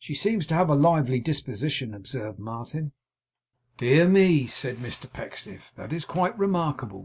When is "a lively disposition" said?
0.68-1.94